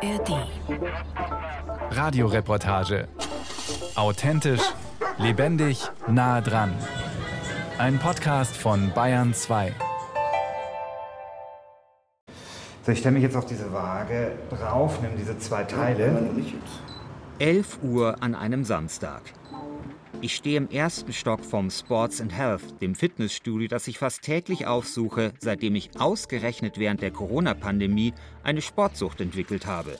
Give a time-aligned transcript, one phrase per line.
[0.00, 0.46] ARD.
[1.90, 3.08] Radioreportage.
[3.96, 4.62] Authentisch,
[5.18, 6.72] lebendig, nah dran.
[7.78, 9.74] Ein Podcast von Bayern 2.
[12.86, 16.30] So, ich stelle mich jetzt auf diese Waage drauf, nehme diese zwei Teile.
[17.40, 19.22] 11 Uhr an einem Samstag.
[20.20, 24.66] Ich stehe im ersten Stock vom Sports and Health, dem Fitnessstudio, das ich fast täglich
[24.66, 28.14] aufsuche, seitdem ich ausgerechnet während der Corona-Pandemie
[28.48, 29.98] eine Sportsucht entwickelt habe.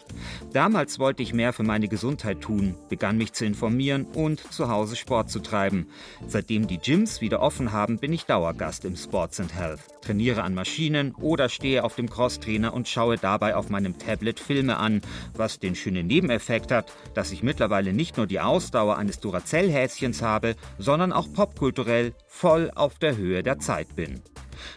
[0.54, 4.96] Damals wollte ich mehr für meine Gesundheit tun, begann mich zu informieren und zu Hause
[4.96, 5.86] Sport zu treiben.
[6.26, 10.54] Seitdem die Gyms wieder offen haben, bin ich Dauergast im Sports and Health, trainiere an
[10.54, 15.02] Maschinen oder stehe auf dem Crosstrainer und schaue dabei auf meinem Tablet Filme an,
[15.34, 20.56] was den schönen Nebeneffekt hat, dass ich mittlerweile nicht nur die Ausdauer eines Duracell-Häschens habe,
[20.78, 24.22] sondern auch popkulturell voll auf der Höhe der Zeit bin.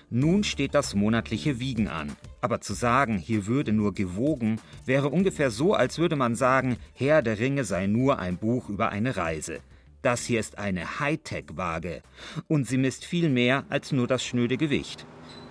[0.10, 2.16] Nun steht das monatliche Wiegen an.
[2.42, 7.22] Aber zu sagen, hier würde nur gewogen, wäre ungefähr so, als würde man sagen, Herr
[7.22, 9.60] der Ringe sei nur ein Buch über eine Reise.
[10.02, 12.02] Das hier ist eine Hightech-Waage.
[12.48, 15.06] Und sie misst viel mehr als nur das schnöde Gewicht.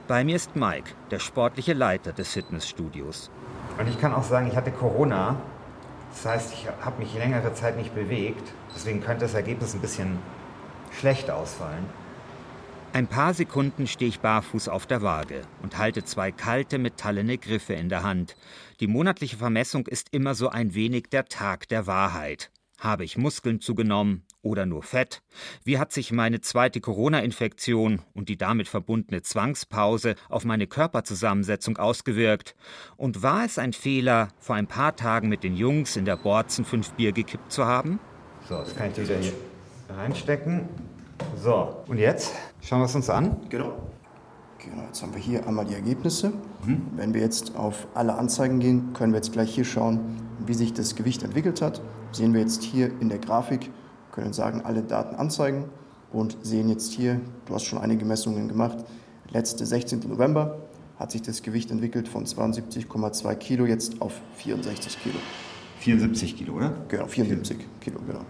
[0.09, 3.31] Bei mir ist Mike, der sportliche Leiter des Fitnessstudios.
[3.79, 5.41] Und ich kann auch sagen, ich hatte Corona.
[6.11, 8.53] Das heißt, ich habe mich längere Zeit nicht bewegt.
[8.75, 10.19] Deswegen könnte das Ergebnis ein bisschen
[10.99, 11.85] schlecht ausfallen.
[12.93, 17.75] Ein paar Sekunden stehe ich barfuß auf der Waage und halte zwei kalte metallene Griffe
[17.75, 18.37] in der Hand.
[18.81, 22.51] Die monatliche Vermessung ist immer so ein wenig der Tag der Wahrheit.
[22.81, 25.23] Habe ich Muskeln zugenommen oder nur Fett?
[25.63, 32.57] Wie hat sich meine zweite Corona-Infektion und die damit verbundene Zwangspause auf meine Körperzusammensetzung ausgewirkt?
[32.97, 36.65] Und war es ein Fehler, vor ein paar Tagen mit den Jungs in der Borzen
[36.65, 38.01] fünf Bier gekippt zu haben?
[38.49, 39.35] So, das kann ich wieder hier
[39.91, 40.69] reinstecken.
[41.43, 43.37] So, und jetzt schauen wir es uns an.
[43.49, 43.73] Genau.
[44.59, 46.33] Genau, jetzt haben wir hier einmal die Ergebnisse.
[46.65, 46.83] Mhm.
[46.95, 50.01] Wenn wir jetzt auf alle Anzeigen gehen, können wir jetzt gleich hier schauen,
[50.45, 51.81] wie sich das Gewicht entwickelt hat.
[52.13, 53.71] Sehen wir jetzt hier in der Grafik,
[54.13, 55.65] können sagen, alle Daten anzeigen
[56.13, 58.85] und sehen jetzt hier, du hast schon einige Messungen gemacht,
[59.31, 60.01] letzte 16.
[60.09, 60.59] November
[60.99, 65.17] hat sich das Gewicht entwickelt von 72,2 Kilo jetzt auf 64 Kilo.
[65.79, 66.75] 74 Kilo, oder?
[66.89, 68.21] Genau, 74 Kilo, genau.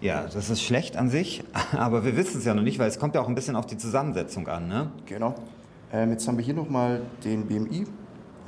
[0.00, 2.98] Ja, das ist schlecht an sich, aber wir wissen es ja noch nicht, weil es
[2.98, 4.90] kommt ja auch ein bisschen auf die Zusammensetzung an, ne?
[5.06, 5.34] Genau.
[5.92, 7.84] Ähm, jetzt haben wir hier nochmal den BMI,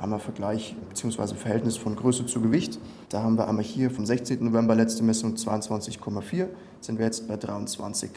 [0.01, 1.35] einmal Vergleich bzw.
[1.35, 2.79] Verhältnis von Größe zu Gewicht.
[3.09, 4.43] Da haben wir einmal hier vom 16.
[4.43, 6.47] November letzte Messung 22,4,
[6.81, 8.09] sind wir jetzt bei 23.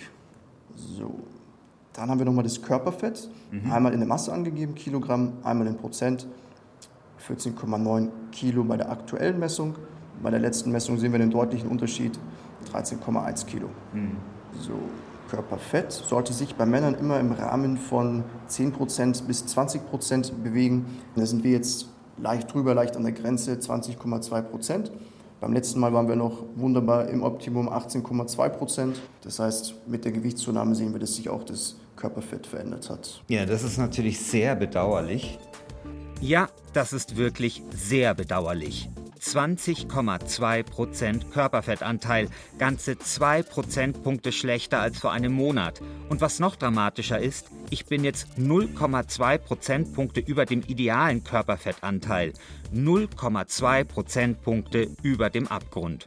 [0.74, 1.14] So.
[1.92, 3.70] Dann haben wir nochmal das Körperfett, mhm.
[3.70, 6.26] einmal in der Masse angegeben, Kilogramm, einmal in Prozent,
[7.26, 9.74] 14,9 Kilo bei der aktuellen Messung.
[10.22, 12.18] Bei der letzten Messung sehen wir den deutlichen Unterschied,
[12.72, 13.68] 13,1 Kilo.
[13.92, 14.16] Mhm.
[14.60, 14.74] So,
[15.28, 20.86] Körperfett sollte sich bei Männern immer im Rahmen von 10% bis 20% bewegen.
[21.14, 24.90] Da sind wir jetzt leicht drüber, leicht an der Grenze, 20,2%.
[25.40, 30.74] Beim letzten Mal waren wir noch wunderbar im Optimum 18,2% Das heißt, mit der Gewichtszunahme
[30.74, 33.22] sehen wir, dass sich auch das Körperfett verändert hat.
[33.28, 35.38] Ja, das ist natürlich sehr bedauerlich.
[36.20, 38.88] Ja, das ist wirklich sehr bedauerlich.
[39.26, 42.28] 20,2% Körperfettanteil,
[42.58, 45.80] ganze 2 Prozentpunkte schlechter als vor einem Monat.
[46.08, 52.32] Und was noch dramatischer ist, ich bin jetzt 0,2 Prozentpunkte über dem idealen Körperfettanteil,
[52.74, 56.06] 0,2 Prozentpunkte über dem Abgrund.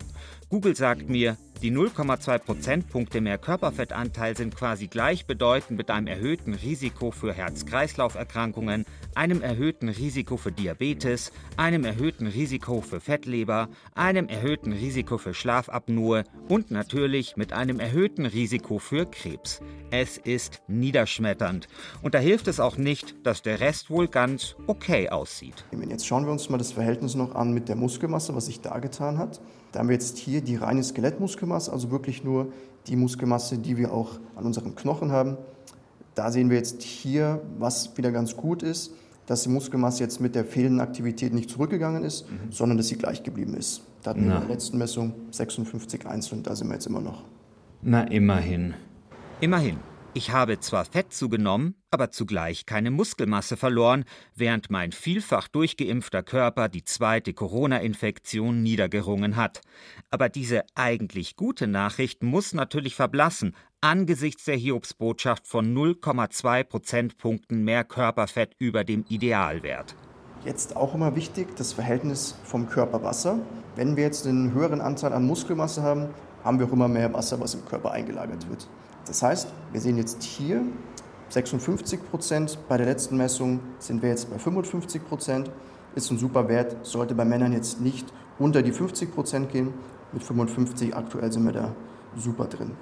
[0.49, 7.11] Google sagt mir, die 0,2 Prozentpunkte mehr Körperfettanteil sind quasi gleichbedeutend mit einem erhöhten Risiko
[7.11, 15.17] für Herz-Kreislauf-Erkrankungen, einem erhöhten Risiko für Diabetes, einem erhöhten Risiko für Fettleber, einem erhöhten Risiko
[15.17, 19.61] für Schlafapnoe und natürlich mit einem erhöhten Risiko für Krebs.
[19.91, 21.67] Es ist niederschmetternd.
[22.01, 25.65] Und da hilft es auch nicht, dass der Rest wohl ganz okay aussieht.
[25.89, 28.79] Jetzt schauen wir uns mal das Verhältnis noch an mit der Muskelmasse, was sich da
[28.79, 29.41] getan hat.
[29.71, 32.51] Da haben wir jetzt hier die reine Skelettmuskelmasse, also wirklich nur
[32.87, 35.37] die Muskelmasse, die wir auch an unseren Knochen haben.
[36.15, 38.93] Da sehen wir jetzt hier, was wieder ganz gut ist,
[39.25, 42.51] dass die Muskelmasse jetzt mit der fehlenden Aktivität nicht zurückgegangen ist, mhm.
[42.51, 43.83] sondern dass sie gleich geblieben ist.
[44.01, 47.23] Da hatten wir in der letzten Messung 56,1 und da sind wir jetzt immer noch.
[47.81, 48.73] Na, immerhin.
[49.39, 49.77] Immerhin.
[50.15, 56.67] Ich habe zwar Fett zugenommen, aber zugleich keine Muskelmasse verloren, während mein vielfach durchgeimpfter Körper
[56.67, 59.61] die zweite Corona-Infektion niedergerungen hat.
[60.09, 67.83] Aber diese eigentlich gute Nachricht muss natürlich verblassen angesichts der Hiobsbotschaft von 0,2 Prozentpunkten mehr
[67.83, 69.95] Körperfett über dem Idealwert.
[70.43, 73.39] Jetzt auch immer wichtig, das Verhältnis vom Körperwasser.
[73.75, 76.09] Wenn wir jetzt einen höheren Anteil an Muskelmasse haben,
[76.43, 78.67] haben wir auch immer mehr Wasser, was im Körper eingelagert wird.
[79.09, 80.61] Das heißt, wir sehen jetzt hier
[81.29, 82.59] 56 Prozent.
[82.69, 85.51] Bei der letzten Messung sind wir jetzt bei 55 Prozent.
[85.95, 89.73] ist ein super Wert, sollte bei Männern jetzt nicht unter die 50 Prozent gehen.
[90.13, 91.75] Mit 55 aktuell sind wir da
[92.15, 92.73] super drin.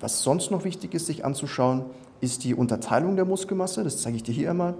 [0.00, 1.84] Was sonst noch wichtig ist, sich anzuschauen,
[2.20, 3.84] ist die Unterteilung der Muskelmasse.
[3.84, 4.74] Das zeige ich dir hier einmal.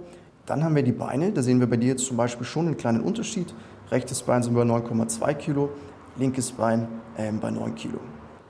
[0.45, 1.31] Dann haben wir die Beine.
[1.31, 3.53] Da sehen wir bei dir jetzt zum Beispiel schon einen kleinen Unterschied.
[3.89, 5.69] Rechtes Bein sind wir 9,2 Kilo,
[6.17, 7.99] linkes Bein äh, bei 9 Kilo.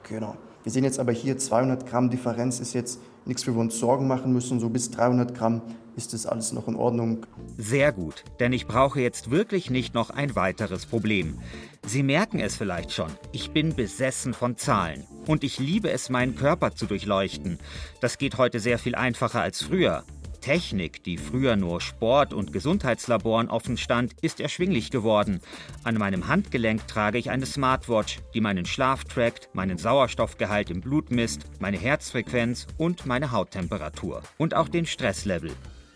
[0.02, 0.36] Genau.
[0.69, 4.31] Wir sehen jetzt aber hier 200 Gramm Differenz ist jetzt nichts, wir uns Sorgen machen
[4.31, 4.60] müssen.
[4.60, 5.63] So bis 300 Gramm
[5.95, 7.25] ist das alles noch in Ordnung.
[7.57, 11.39] Sehr gut, denn ich brauche jetzt wirklich nicht noch ein weiteres Problem.
[11.88, 15.07] Sie merken es vielleicht schon, ich bin besessen von Zahlen.
[15.25, 17.57] Und ich liebe es, meinen Körper zu durchleuchten.
[18.00, 20.04] Das geht heute sehr viel einfacher als früher.
[20.50, 25.42] Technik, die früher nur Sport- und Gesundheitslaboren offen stand, ist erschwinglich geworden.
[25.84, 31.12] An meinem Handgelenk trage ich eine Smartwatch, die meinen Schlaf trackt, meinen Sauerstoffgehalt im Blut
[31.12, 34.24] misst, meine Herzfrequenz und meine Hauttemperatur.
[34.40, 35.51] Und auch den Stresslevel.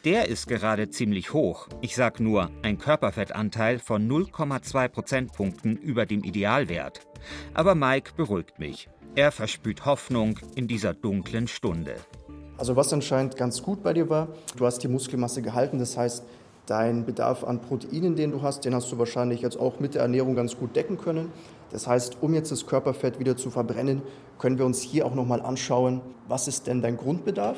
[0.05, 1.67] Der ist gerade ziemlich hoch.
[1.81, 6.99] Ich sag nur, ein Körperfettanteil von 0,2 Prozentpunkten über dem Idealwert.
[7.55, 8.87] Aber Mike beruhigt mich.
[9.15, 11.95] Er verspürt Hoffnung in dieser dunklen Stunde.
[12.63, 16.23] Also was anscheinend ganz gut bei dir war, du hast die Muskelmasse gehalten, das heißt,
[16.65, 20.03] dein Bedarf an Proteinen, den du hast, den hast du wahrscheinlich jetzt auch mit der
[20.03, 21.29] Ernährung ganz gut decken können.
[21.71, 24.01] Das heißt, um jetzt das Körperfett wieder zu verbrennen,
[24.39, 25.99] können wir uns hier auch nochmal anschauen,
[26.29, 27.57] was ist denn dein Grundbedarf?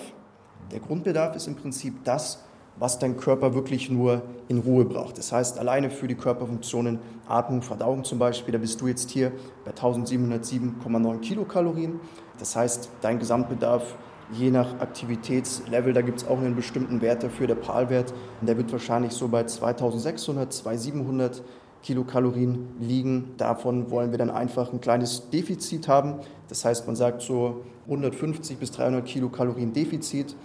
[0.71, 2.39] Der Grundbedarf ist im Prinzip das,
[2.79, 5.19] was dein Körper wirklich nur in Ruhe braucht.
[5.19, 6.97] Das heißt, alleine für die Körperfunktionen,
[7.27, 9.31] Atmung, Verdauung zum Beispiel, da bist du jetzt hier
[9.65, 11.99] bei 1707,9 Kilokalorien.
[12.39, 13.95] Das heißt, dein Gesamtbedarf
[14.31, 18.71] je nach Aktivitätslevel, da gibt es auch einen bestimmten Wert dafür, der PAL-Wert, der wird
[18.71, 21.43] wahrscheinlich so bei 2600, 2700
[21.83, 23.35] Kilokalorien liegen.
[23.37, 26.15] Davon wollen wir dann einfach ein kleines Defizit haben.
[26.49, 30.35] Das heißt, man sagt so 150 bis 300 Kilokalorien Defizit,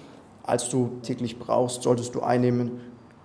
[0.43, 2.81] als du täglich brauchst, solltest du einnehmen.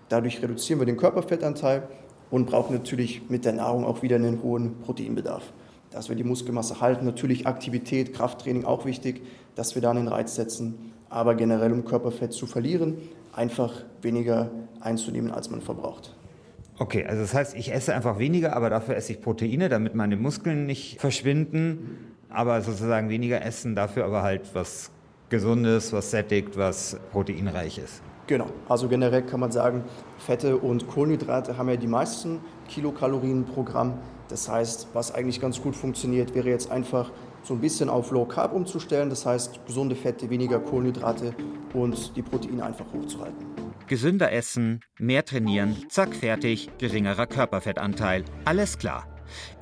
[0.07, 1.89] Dadurch reduzieren wir den Körperfettanteil
[2.31, 5.51] und brauchen natürlich mit der Nahrung auch wieder einen hohen Proteinbedarf
[5.95, 7.05] dass wir die Muskelmasse halten.
[7.05, 9.21] Natürlich Aktivität, Krafttraining auch wichtig,
[9.55, 10.91] dass wir da einen Reiz setzen.
[11.09, 12.97] Aber generell, um Körperfett zu verlieren,
[13.33, 13.71] einfach
[14.01, 14.51] weniger
[14.81, 16.13] einzunehmen, als man verbraucht.
[16.77, 20.17] Okay, also das heißt, ich esse einfach weniger, aber dafür esse ich Proteine, damit meine
[20.17, 22.13] Muskeln nicht verschwinden.
[22.29, 24.91] Aber sozusagen weniger essen, dafür aber halt was
[25.29, 28.01] Gesundes, was sättigt, was proteinreich ist.
[28.27, 29.83] Genau, also generell kann man sagen,
[30.17, 33.93] Fette und Kohlenhydrate haben ja die meisten Kilokalorien pro Gramm.
[34.29, 37.11] Das heißt, was eigentlich ganz gut funktioniert, wäre jetzt einfach
[37.43, 39.09] so ein bisschen auf Low Carb umzustellen.
[39.09, 41.35] Das heißt, gesunde Fette, weniger Kohlenhydrate
[41.73, 43.45] und die Proteine einfach hochzuhalten.
[43.87, 48.25] Gesünder essen, mehr trainieren, zack, fertig, geringerer Körperfettanteil.
[48.45, 49.07] Alles klar.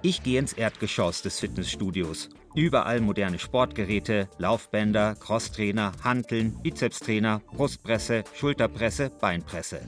[0.01, 9.10] Ich gehe ins Erdgeschoss des Fitnessstudios Überall moderne Sportgeräte, Laufbänder, Crosstrainer, Hanteln, Bizepstrainer, Brustpresse, Schulterpresse,
[9.10, 9.82] Beinpresse.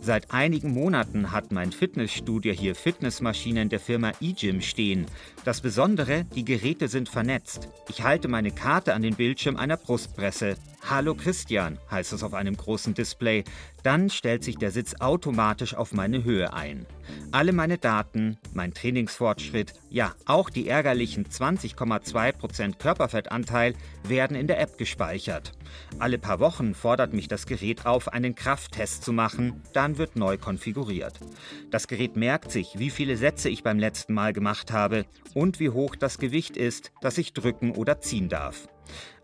[0.00, 5.06] Seit einigen Monaten hat mein Fitnessstudio hier Fitnessmaschinen der Firma eGym stehen.
[5.44, 7.68] Das Besondere, die Geräte sind vernetzt.
[7.88, 10.56] Ich halte meine Karte an den Bildschirm einer Brustpresse.
[10.88, 13.44] Hallo Christian, heißt es auf einem großen Display.
[13.82, 16.86] Dann stellt sich der Sitz automatisch auf meine Höhe ein.
[17.30, 22.07] Alle meine Daten, mein Trainingsfortschritt, ja, auch die ärgerlichen 20,2%
[22.78, 23.74] Körperfettanteil
[24.04, 25.52] werden in der App gespeichert.
[25.98, 30.38] Alle paar Wochen fordert mich das Gerät auf, einen Krafttest zu machen, dann wird neu
[30.38, 31.14] konfiguriert.
[31.70, 35.70] Das Gerät merkt sich, wie viele Sätze ich beim letzten Mal gemacht habe und wie
[35.70, 38.68] hoch das Gewicht ist, das ich drücken oder ziehen darf.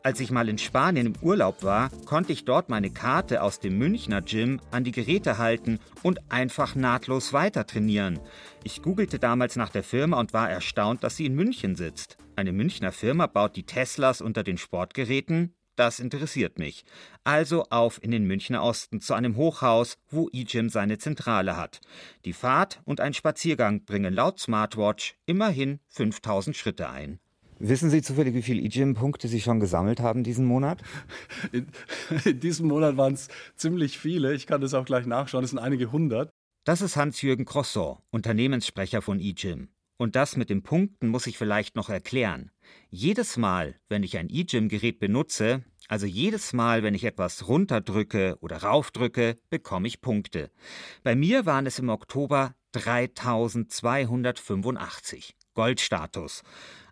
[0.07, 3.79] Als ich mal in Spanien im Urlaub war, konnte ich dort meine Karte aus dem
[3.79, 8.21] Münchner Gym an die Geräte halten und einfach nahtlos weiter trainieren.
[8.65, 12.19] Ich googelte damals nach der Firma und war erstaunt, dass sie in München sitzt.
[12.37, 15.55] Eine Münchner Firma baut die Teslas unter den Sportgeräten?
[15.75, 16.85] Das interessiert mich.
[17.25, 21.81] Also auf in den Münchner Osten zu einem Hochhaus, wo eGym seine Zentrale hat.
[22.27, 27.21] Die Fahrt und ein Spaziergang bringen laut Smartwatch immerhin 5000 Schritte ein.
[27.59, 30.83] Wissen Sie zufällig, wie viele eGym-Punkte Sie schon gesammelt haben diesen Monat?
[31.53, 31.69] In,
[32.25, 34.35] in diesem Monat waren es ziemlich viele.
[34.35, 35.45] Ich kann das auch gleich nachschauen.
[35.45, 36.31] Es sind einige hundert.
[36.65, 39.69] Das ist Hans-Jürgen Crosson, Unternehmenssprecher von eGym.
[39.97, 42.51] Und das mit den Punkten muss ich vielleicht noch erklären.
[42.91, 48.63] Jedes Mal, wenn ich ein eGym-Gerät benutze, also jedes Mal, wenn ich etwas runterdrücke oder
[48.63, 50.51] raufdrücke, bekomme ich Punkte.
[51.03, 55.37] Bei mir waren es im Oktober 3285.
[55.55, 56.43] Goldstatus.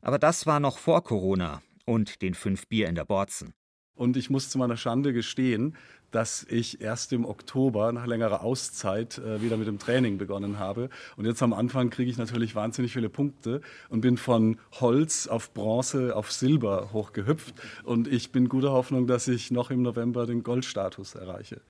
[0.00, 3.54] Aber das war noch vor Corona und den fünf Bier in der Borzen.
[3.94, 5.76] Und ich muss zu meiner Schande gestehen,
[6.10, 10.88] dass ich erst im Oktober nach längerer Auszeit äh, wieder mit dem Training begonnen habe.
[11.16, 15.52] Und jetzt am Anfang kriege ich natürlich wahnsinnig viele Punkte und bin von Holz auf
[15.52, 17.54] Bronze auf Silber hochgehüpft.
[17.84, 21.62] Und ich bin guter Hoffnung, dass ich noch im November den Goldstatus erreiche.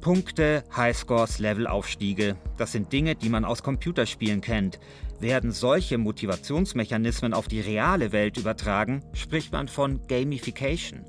[0.00, 4.78] Punkte, Highscores, Levelaufstiege, das sind Dinge, die man aus Computerspielen kennt.
[5.20, 11.04] Werden solche Motivationsmechanismen auf die reale Welt übertragen, spricht man von Gamification.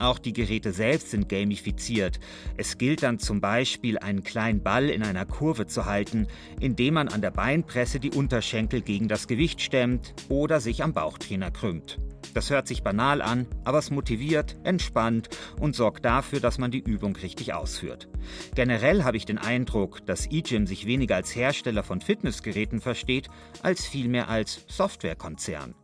[0.00, 2.18] Auch die Geräte selbst sind gamifiziert.
[2.56, 6.26] Es gilt dann zum Beispiel, einen kleinen Ball in einer Kurve zu halten,
[6.58, 11.52] indem man an der Beinpresse die Unterschenkel gegen das Gewicht stemmt oder sich am Bauchtrainer
[11.52, 11.98] krümmt.
[12.34, 15.28] Das hört sich banal an, aber es motiviert, entspannt
[15.60, 18.08] und sorgt dafür, dass man die Übung richtig ausführt.
[18.54, 23.28] Generell habe ich den Eindruck, dass eGym sich weniger als Hersteller von Fitnessgeräten versteht,
[23.62, 25.74] als vielmehr als Softwarekonzern.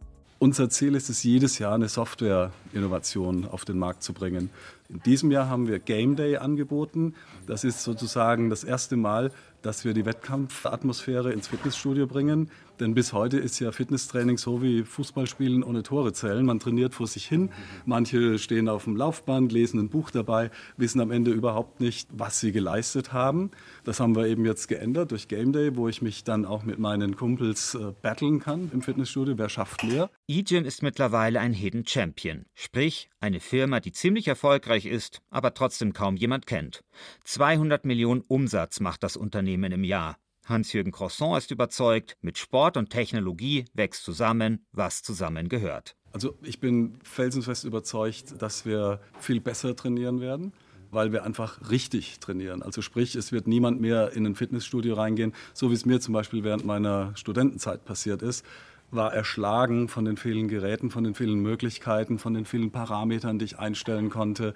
[0.40, 4.50] Unser Ziel ist es, jedes Jahr eine Software-Innovation auf den Markt zu bringen.
[4.88, 7.14] In diesem Jahr haben wir Game Day angeboten.
[7.48, 9.32] Das ist sozusagen das erste Mal,
[9.62, 12.52] dass wir die Wettkampfatmosphäre ins Fitnessstudio bringen.
[12.80, 16.44] Denn bis heute ist ja Fitnesstraining so wie Fußballspielen ohne Tore zählen.
[16.44, 17.50] Man trainiert vor sich hin.
[17.86, 22.40] Manche stehen auf dem Laufband, lesen ein Buch dabei, wissen am Ende überhaupt nicht, was
[22.40, 23.50] sie geleistet haben.
[23.84, 26.78] Das haben wir eben jetzt geändert durch Game Day, wo ich mich dann auch mit
[26.78, 29.36] meinen Kumpels äh, battlen kann im Fitnessstudio.
[29.38, 30.10] Wer schafft mehr?
[30.28, 32.44] eGym ist mittlerweile ein Hidden Champion.
[32.54, 36.84] Sprich, eine Firma, die ziemlich erfolgreich ist, aber trotzdem kaum jemand kennt.
[37.24, 40.16] 200 Millionen Umsatz macht das Unternehmen im Jahr.
[40.48, 45.96] Hans-Jürgen Crosson ist überzeugt, mit Sport und Technologie wächst zusammen, was zusammengehört.
[46.12, 50.52] Also ich bin felsenfest überzeugt, dass wir viel besser trainieren werden
[50.90, 52.62] weil wir einfach richtig trainieren.
[52.62, 56.14] Also sprich, es wird niemand mehr in ein Fitnessstudio reingehen, so wie es mir zum
[56.14, 58.44] Beispiel während meiner Studentenzeit passiert ist,
[58.90, 63.44] war erschlagen von den vielen Geräten, von den vielen Möglichkeiten, von den vielen Parametern, die
[63.44, 64.54] ich einstellen konnte.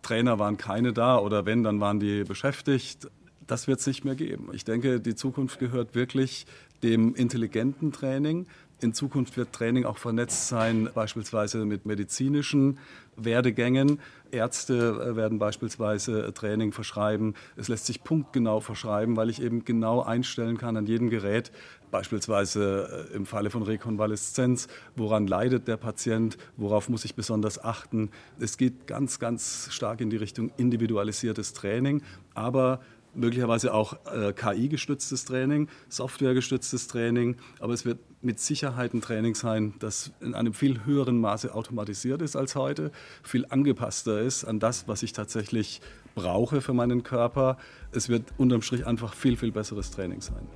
[0.00, 3.08] Trainer waren keine da oder wenn, dann waren die beschäftigt
[3.46, 4.48] das wird es nicht mehr geben.
[4.52, 6.46] Ich denke, die Zukunft gehört wirklich
[6.82, 8.46] dem intelligenten Training.
[8.80, 12.78] In Zukunft wird Training auch vernetzt sein, beispielsweise mit medizinischen
[13.16, 14.00] Werdegängen.
[14.30, 14.74] Ärzte
[15.12, 17.34] äh, werden beispielsweise Training verschreiben.
[17.56, 21.52] Es lässt sich punktgenau verschreiben, weil ich eben genau einstellen kann an jedem Gerät,
[21.90, 28.10] beispielsweise äh, im Falle von Rekonvaleszenz, woran leidet der Patient, worauf muss ich besonders achten.
[28.40, 32.02] Es geht ganz, ganz stark in die Richtung individualisiertes Training,
[32.34, 32.80] aber
[33.14, 39.74] möglicherweise auch äh, KI-gestütztes Training, Software-gestütztes Training, aber es wird mit Sicherheit ein Training sein,
[39.78, 42.90] das in einem viel höheren Maße automatisiert ist als heute,
[43.22, 45.80] viel angepasster ist an das, was ich tatsächlich
[46.14, 47.58] brauche für meinen Körper.
[47.92, 50.46] Es wird unterm Strich einfach viel, viel besseres Training sein.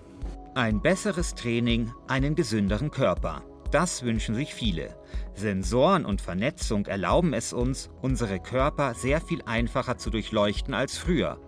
[0.55, 3.43] Ein besseres Training, einen gesünderen Körper.
[3.71, 4.97] Das wünschen sich viele.
[5.35, 11.39] Sensoren und Vernetzung erlauben es uns, unsere Körper sehr viel einfacher zu durchleuchten als früher.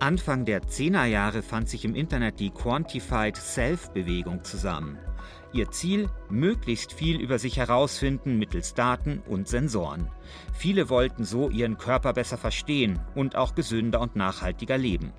[0.00, 4.98] Anfang der 10er Jahre fand sich im Internet die Quantified Self-Bewegung zusammen.
[5.52, 10.08] Ihr Ziel, möglichst viel über sich herausfinden mittels Daten und Sensoren.
[10.52, 15.12] Viele wollten so ihren Körper besser verstehen und auch gesünder und nachhaltiger leben.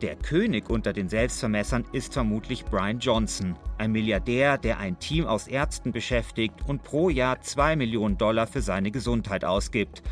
[0.00, 5.46] Der König unter den Selbstvermessern ist vermutlich Brian Johnson, ein Milliardär, der ein Team aus
[5.46, 10.02] Ärzten beschäftigt und pro Jahr 2 Millionen Dollar für seine Gesundheit ausgibt.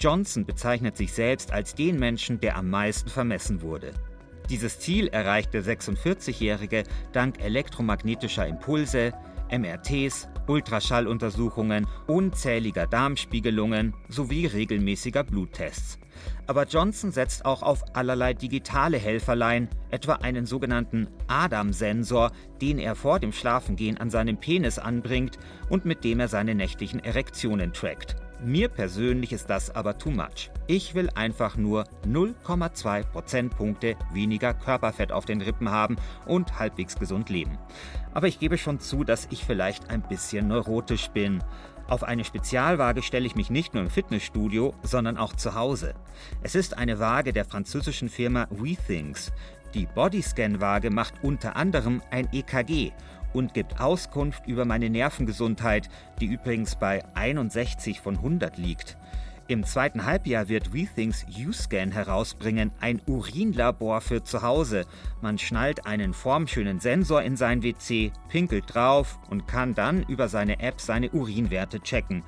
[0.00, 3.94] Johnson bezeichnet sich selbst als den Menschen, der am meisten vermessen wurde.
[4.50, 9.12] Dieses Ziel erreicht der 46-Jährige dank elektromagnetischer Impulse,
[9.50, 15.98] MRTs, Ultraschalluntersuchungen, unzähliger Darmspiegelungen sowie regelmäßiger Bluttests.
[16.46, 23.20] Aber Johnson setzt auch auf allerlei digitale Helferlein, etwa einen sogenannten Adam-Sensor, den er vor
[23.20, 25.38] dem Schlafengehen an seinem Penis anbringt
[25.70, 28.16] und mit dem er seine nächtlichen Erektionen trackt.
[28.42, 30.50] Mir persönlich ist das aber too much.
[30.66, 37.28] Ich will einfach nur 0,2 Prozentpunkte weniger Körperfett auf den Rippen haben und halbwegs gesund
[37.28, 37.58] leben.
[38.14, 41.44] Aber ich gebe schon zu, dass ich vielleicht ein bisschen neurotisch bin.
[41.86, 45.94] Auf eine Spezialwaage stelle ich mich nicht nur im Fitnessstudio, sondern auch zu Hause.
[46.42, 49.32] Es ist eine Waage der französischen Firma WeThings.
[49.74, 52.92] Die Bodyscan-Waage macht unter anderem ein EKG
[53.34, 55.90] und gibt Auskunft über meine Nervengesundheit,
[56.20, 58.96] die übrigens bei 61 von 100 liegt.
[59.46, 64.86] Im zweiten Halbjahr wird WeThings U-Scan herausbringen, ein Urinlabor für zu Hause.
[65.20, 70.60] Man schnallt einen formschönen Sensor in sein WC, pinkelt drauf und kann dann über seine
[70.60, 72.24] App seine Urinwerte checken.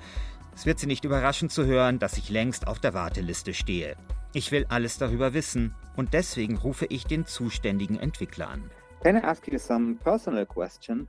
[0.54, 3.96] Es wird Sie nicht überraschen zu hören, dass ich längst auf der Warteliste stehe.
[4.34, 8.70] Ich will alles darüber wissen und deswegen rufe ich den zuständigen Entwickler an.
[9.02, 11.08] Can I ask you some personal question?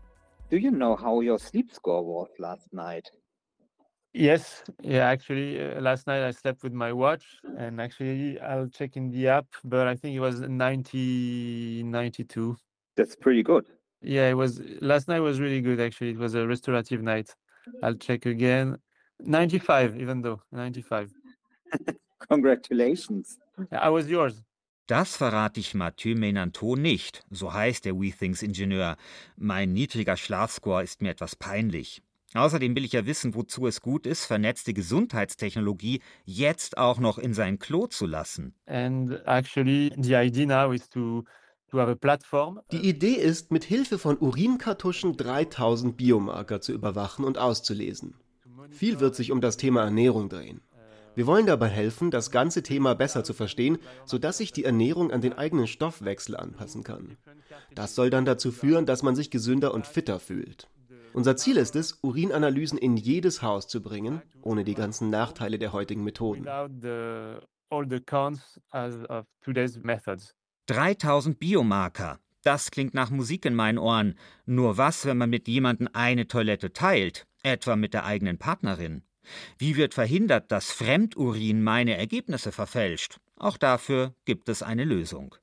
[0.49, 3.11] Do you know how your sleep score was last night?
[4.19, 7.24] Yes, yeah, actually, uh, last night I slept with my watch
[7.55, 12.57] and actually I'll check in the app, but I think it was 90, 92.
[12.95, 13.67] That's pretty good.
[14.01, 16.12] Yeah, it was last night was really good actually.
[16.12, 17.36] It was a restorative night.
[17.83, 18.79] I'll check again.
[19.24, 21.13] 95, even though 95.
[22.27, 23.38] Congratulations.
[23.71, 24.41] I was yours?
[24.88, 28.95] Das verrate ich Mathieu Menantot nicht, so heißt der WeThings-Ingenieur.
[29.36, 32.01] Mein niedriger Schlafscore ist mir etwas peinlich.
[32.34, 37.34] Außerdem will ich ja wissen, wozu es gut ist, vernetzte Gesundheitstechnologie jetzt auch noch in
[37.34, 38.53] sein Klo zu lassen.
[38.65, 41.24] And actually, the idea now is to
[42.72, 48.15] die Idee ist, mit Hilfe von Urinkartuschen 3000 Biomarker zu überwachen und auszulesen.
[48.72, 50.62] Viel wird sich um das Thema Ernährung drehen.
[51.15, 55.19] Wir wollen dabei helfen, das ganze Thema besser zu verstehen, sodass sich die Ernährung an
[55.19, 57.17] den eigenen Stoffwechsel anpassen kann.
[57.75, 60.69] Das soll dann dazu führen, dass man sich gesünder und fitter fühlt.
[61.13, 65.73] Unser Ziel ist es, Urinanalysen in jedes Haus zu bringen, ohne die ganzen Nachteile der
[65.73, 66.45] heutigen Methoden.
[70.67, 72.19] 3000 Biomarker.
[72.43, 74.15] Das klingt nach Musik in meinen Ohren.
[74.45, 79.03] Nur was, wenn man mit jemandem eine Toilette teilt, etwa mit der eigenen Partnerin?
[79.57, 83.17] Wie wird verhindert, dass Fremdurin meine Ergebnisse verfälscht?
[83.35, 85.35] Auch dafür gibt es eine Lösung.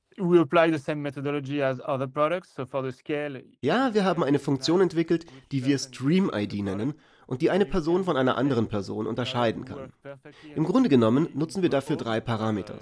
[3.61, 6.93] Ja, wir haben eine Funktion entwickelt, die wir Stream ID nennen
[7.27, 9.91] und die eine Person von einer anderen Person unterscheiden kann.
[10.55, 12.79] Im Grunde genommen nutzen wir dafür drei Parameter.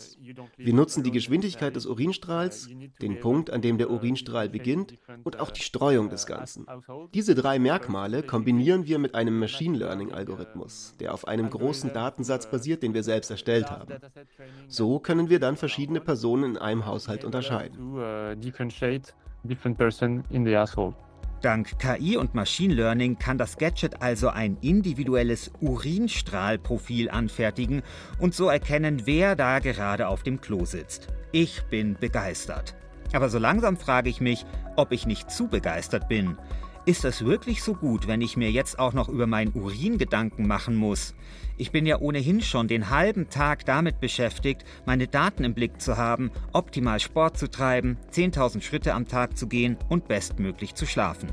[0.58, 2.70] Wir nutzen die Geschwindigkeit des Urinstrahls,
[3.02, 6.66] den Punkt, an dem der Urinstrahl beginnt und auch die Streuung des Ganzen.
[7.14, 12.84] Diese drei Merkmale kombinieren wir mit einem Machine Learning-Algorithmus, der auf einem großen Datensatz basiert,
[12.84, 13.94] den wir selbst erstellt haben.
[14.68, 17.78] So können wir dann verschiedene Personen in einem Haushalt unterscheiden.
[21.44, 27.84] Dank KI und Machine Learning kann das Gadget also ein individuelles Urinstrahlprofil anfertigen
[28.18, 31.08] und so erkennen, wer da gerade auf dem Klo sitzt.
[31.34, 32.76] Ich bin begeistert.
[33.12, 34.46] Aber so langsam frage ich mich,
[34.78, 36.38] ob ich nicht zu begeistert bin.
[36.86, 40.48] Ist es wirklich so gut, wenn ich mir jetzt auch noch über meinen Urin Gedanken
[40.48, 41.16] machen muss?
[41.56, 45.96] Ich bin ja ohnehin schon den halben Tag damit beschäftigt, meine Daten im Blick zu
[45.96, 51.32] haben, optimal Sport zu treiben, 10.000 Schritte am Tag zu gehen und bestmöglich zu schlafen.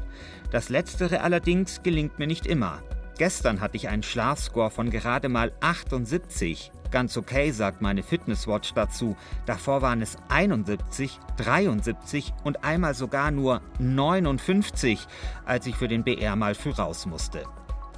[0.53, 2.81] Das Letztere allerdings gelingt mir nicht immer.
[3.21, 6.73] Gestern hatte ich einen Schlafscore von gerade mal 78.
[6.91, 9.15] Ganz okay, sagt meine Fitnesswatch dazu.
[9.45, 15.07] Davor waren es 71, 73 und einmal sogar nur 59,
[15.45, 17.45] als ich für den BR mal früh raus musste.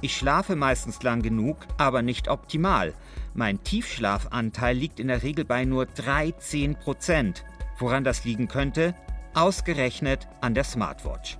[0.01, 2.93] Ich schlafe meistens lang genug, aber nicht optimal.
[3.33, 7.45] Mein Tiefschlafanteil liegt in der Regel bei nur 13 Prozent.
[7.79, 8.93] Woran das liegen könnte?
[9.33, 11.37] Ausgerechnet an der Smartwatch.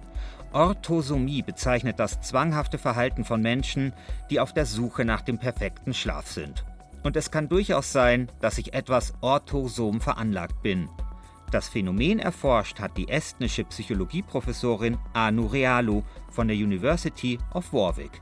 [0.53, 3.93] Orthosomie bezeichnet das zwanghafte Verhalten von Menschen,
[4.29, 6.63] die auf der Suche nach dem perfekten Schlaf sind.
[7.03, 10.89] Und es kann durchaus sein, dass ich etwas orthosom veranlagt bin.
[11.51, 18.21] Das Phänomen erforscht hat die estnische Psychologieprofessorin Anu Realu von der University of Warwick.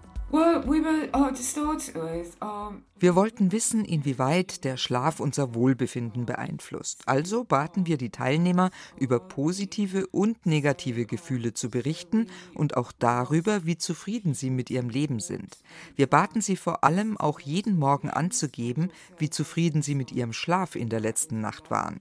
[2.99, 7.01] Wir wollten wissen, inwieweit der Schlaf unser Wohlbefinden beeinflusst.
[7.05, 13.65] Also baten wir die Teilnehmer, über positive und negative Gefühle zu berichten und auch darüber,
[13.65, 15.57] wie zufrieden sie mit ihrem Leben sind.
[15.97, 20.75] Wir baten sie vor allem auch jeden Morgen anzugeben, wie zufrieden sie mit ihrem Schlaf
[20.77, 21.99] in der letzten Nacht waren.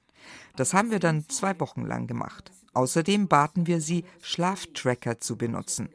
[0.54, 2.52] Das haben wir dann zwei Wochen lang gemacht.
[2.74, 5.88] Außerdem baten wir sie, Schlaftracker zu benutzen.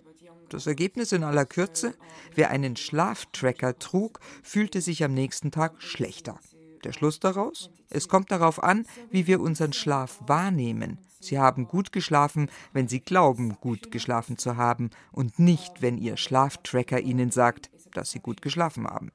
[0.56, 1.96] Das Ergebnis in aller Kürze,
[2.34, 6.40] wer einen Schlaftracker trug, fühlte sich am nächsten Tag schlechter.
[6.86, 7.70] Der Schluss daraus?
[7.90, 11.00] Es kommt darauf an, wie wir unseren Schlaf wahrnehmen.
[11.20, 16.16] Sie haben gut geschlafen, wenn Sie glauben, gut geschlafen zu haben und nicht, wenn Ihr
[16.16, 19.12] Schlaftracker Ihnen sagt, dass Sie gut geschlafen haben.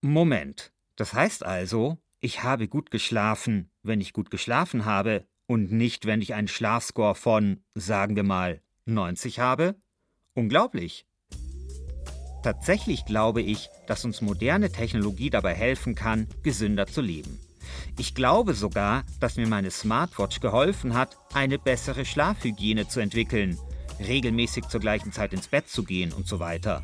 [0.00, 0.70] Moment.
[0.94, 6.22] Das heißt also, ich habe gut geschlafen, wenn ich gut geschlafen habe, und nicht, wenn
[6.22, 9.74] ich einen Schlafscore von, sagen wir mal, 90 habe?
[10.34, 11.06] Unglaublich.
[12.44, 17.40] Tatsächlich glaube ich, dass uns moderne Technologie dabei helfen kann, gesünder zu leben.
[17.98, 23.58] Ich glaube sogar, dass mir meine Smartwatch geholfen hat, eine bessere Schlafhygiene zu entwickeln,
[23.98, 26.82] regelmäßig zur gleichen Zeit ins Bett zu gehen und so weiter.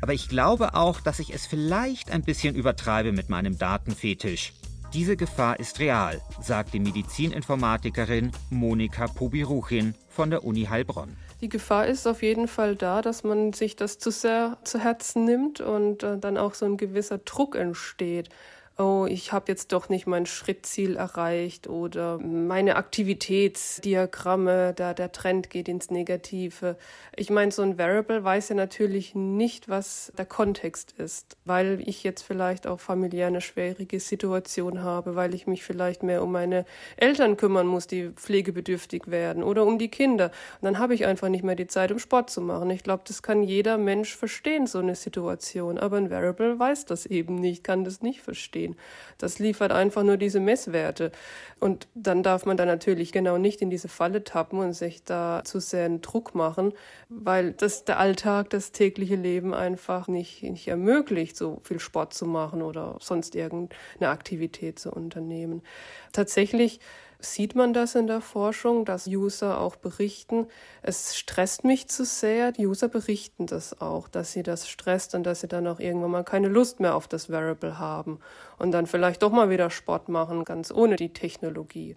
[0.00, 4.52] Aber ich glaube auch, dass ich es vielleicht ein bisschen übertreibe mit meinem Datenfetisch.
[4.92, 11.16] Diese Gefahr ist real, sagt die Medizininformatikerin Monika Pobiruchin von der Uni Heilbronn.
[11.40, 15.24] Die Gefahr ist auf jeden Fall da, dass man sich das zu sehr zu Herzen
[15.24, 18.30] nimmt und äh, dann auch so ein gewisser Druck entsteht.
[18.80, 25.50] Oh, ich habe jetzt doch nicht mein Schrittziel erreicht oder meine Aktivitätsdiagramme, da der Trend
[25.50, 26.76] geht ins Negative.
[27.14, 32.02] Ich meine, so ein Variable weiß ja natürlich nicht, was der Kontext ist, weil ich
[32.04, 36.64] jetzt vielleicht auch familiär eine schwierige Situation habe, weil ich mich vielleicht mehr um meine
[36.96, 40.30] Eltern kümmern muss, die pflegebedürftig werden oder um die Kinder.
[40.60, 42.70] Und dann habe ich einfach nicht mehr die Zeit, um Sport zu machen.
[42.70, 45.78] Ich glaube, das kann jeder Mensch verstehen, so eine Situation.
[45.78, 48.76] Aber ein Variable weiß das eben nicht, kann das nicht verstehen sehen.
[49.18, 51.12] Das liefert einfach nur diese Messwerte.
[51.58, 55.42] Und dann darf man da natürlich genau nicht in diese Falle tappen und sich da
[55.44, 56.72] zu sehr einen Druck machen,
[57.08, 62.26] weil das der Alltag, das tägliche Leben einfach nicht, nicht ermöglicht, so viel Sport zu
[62.26, 65.62] machen oder sonst irgendeine Aktivität zu unternehmen.
[66.12, 66.80] Tatsächlich
[67.20, 70.46] sieht man das in der Forschung, dass User auch berichten,
[70.82, 72.52] es stresst mich zu sehr.
[72.52, 76.10] Die User berichten das auch, dass sie das stresst und dass sie dann auch irgendwann
[76.10, 78.20] mal keine Lust mehr auf das Variable haben
[78.58, 81.96] und dann vielleicht doch mal wieder Sport machen, ganz ohne die Technologie.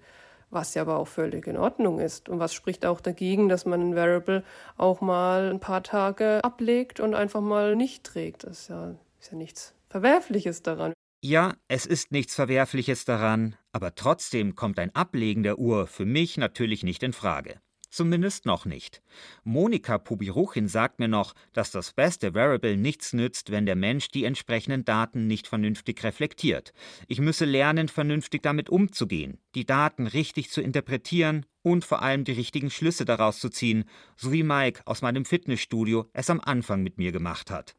[0.50, 2.30] Was ja aber auch völlig in Ordnung ist.
[2.30, 4.44] Und was spricht auch dagegen, dass man ein Variable
[4.78, 8.44] auch mal ein paar Tage ablegt und einfach mal nicht trägt?
[8.44, 10.94] Das ist ja, ist ja nichts Verwerfliches daran.
[11.26, 16.36] Ja, es ist nichts Verwerfliches daran, aber trotzdem kommt ein Ablegen der Uhr für mich
[16.36, 17.62] natürlich nicht in Frage.
[17.90, 19.02] Zumindest noch nicht.
[19.46, 24.26] Monika Pubiruchin sagt mir noch, dass das beste Variable nichts nützt, wenn der Mensch die
[24.26, 26.74] entsprechenden Daten nicht vernünftig reflektiert.
[27.08, 32.34] Ich müsse lernen, vernünftig damit umzugehen, die Daten richtig zu interpretieren und vor allem die
[32.34, 33.86] richtigen Schlüsse daraus zu ziehen,
[34.18, 37.78] so wie Mike aus meinem Fitnessstudio es am Anfang mit mir gemacht hat.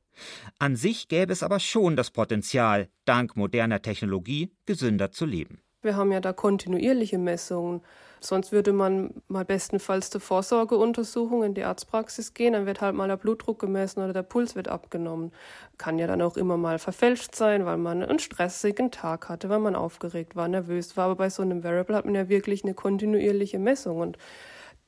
[0.59, 5.61] An sich gäbe es aber schon das Potenzial, dank moderner Technologie gesünder zu leben.
[5.83, 7.83] Wir haben ja da kontinuierliche Messungen.
[8.20, 13.07] Sonst würde man mal bestenfalls zur Vorsorgeuntersuchung in die Arztpraxis gehen, dann wird halt mal
[13.07, 15.31] der Blutdruck gemessen oder der Puls wird abgenommen.
[15.77, 19.59] Kann ja dann auch immer mal verfälscht sein, weil man einen stressigen Tag hatte, weil
[19.59, 21.05] man aufgeregt war, nervös war.
[21.05, 24.16] Aber bei so einem Variable hat man ja wirklich eine kontinuierliche Messung und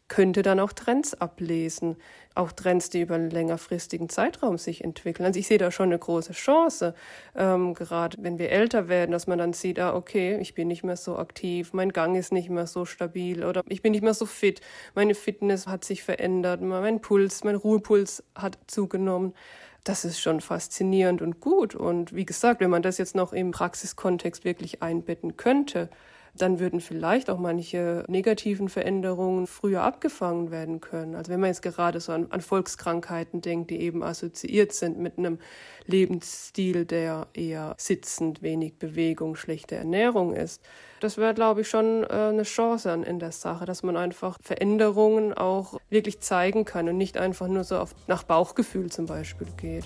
[0.08, 1.96] könnte dann auch Trends ablesen,
[2.34, 5.26] auch Trends, die über einen längerfristigen Zeitraum sich entwickeln.
[5.26, 6.94] Also ich sehe da schon eine große Chance,
[7.34, 10.84] ähm, gerade wenn wir älter werden, dass man dann sieht, ah, okay, ich bin nicht
[10.84, 14.14] mehr so aktiv, mein Gang ist nicht mehr so stabil oder ich bin nicht mehr
[14.14, 14.60] so fit,
[14.94, 19.34] meine Fitness hat sich verändert, mein Puls, mein Ruhepuls hat zugenommen.
[19.82, 21.76] Das ist schon faszinierend und gut.
[21.76, 25.88] Und wie gesagt, wenn man das jetzt noch im Praxiskontext wirklich einbetten könnte,
[26.36, 31.14] dann würden vielleicht auch manche negativen Veränderungen früher abgefangen werden können.
[31.14, 35.18] Also wenn man jetzt gerade so an, an Volkskrankheiten denkt, die eben assoziiert sind mit
[35.18, 35.38] einem
[35.86, 40.62] Lebensstil, der eher sitzend, wenig Bewegung, schlechte Ernährung ist.
[41.00, 45.34] Das wäre, glaube ich, schon äh, eine Chance in der Sache, dass man einfach Veränderungen
[45.34, 49.84] auch wirklich zeigen kann und nicht einfach nur so auf, nach Bauchgefühl zum Beispiel geht.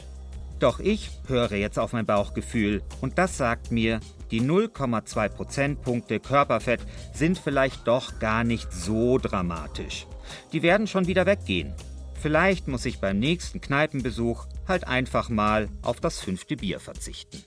[0.60, 6.80] Doch ich höre jetzt auf mein Bauchgefühl und das sagt mir, die 0,2 Prozentpunkte Körperfett
[7.12, 10.06] sind vielleicht doch gar nicht so dramatisch.
[10.52, 11.74] Die werden schon wieder weggehen.
[12.20, 17.42] Vielleicht muss ich beim nächsten Kneipenbesuch halt einfach mal auf das fünfte Bier verzichten.